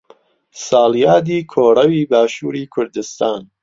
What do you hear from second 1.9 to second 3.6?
باشووری کوردستان